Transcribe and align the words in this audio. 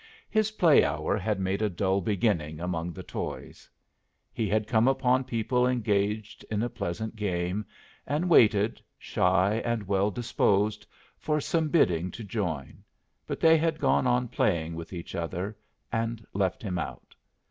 His 0.31 0.49
play 0.53 0.83
hour 0.83 1.15
had 1.15 1.39
made 1.39 1.61
a 1.61 1.69
dull 1.69 2.01
beginning 2.01 2.59
among 2.59 2.91
the 2.91 3.03
toys. 3.03 3.69
He 4.33 4.49
had 4.49 4.65
come 4.67 4.87
upon 4.87 5.25
people 5.25 5.67
engaged 5.67 6.43
in 6.49 6.63
a 6.63 6.71
pleasant 6.71 7.15
game, 7.15 7.67
and 8.07 8.27
waited, 8.27 8.81
shy 8.97 9.61
and 9.63 9.87
well 9.87 10.09
disposed, 10.09 10.87
for 11.19 11.39
some 11.39 11.69
bidding 11.69 12.09
to 12.09 12.23
join, 12.23 12.83
but 13.27 13.39
they 13.39 13.59
had 13.59 13.77
gone 13.79 14.07
on 14.07 14.27
playing 14.27 14.73
with 14.73 14.91
each 14.91 15.13
other 15.13 15.55
and 15.91 16.25
left 16.33 16.63
him 16.63 16.79
out. 16.79 17.13